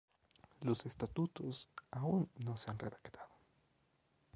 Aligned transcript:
Los 0.61 0.83
estatutos 0.87 1.69
aún 1.91 2.27
no 2.43 2.57
se 2.57 2.71
han 2.71 2.79
redactado. 2.79 3.29